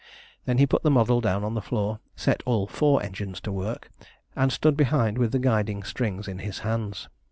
[0.45, 3.91] Then he put the model down on the floor, set all four engines to work,
[4.35, 7.07] and stood behind with the guiding strings in his hands.